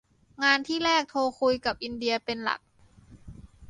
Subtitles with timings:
[0.43, 2.59] งานที่แรกโทรคุยกับอินเดียเป็นหลัก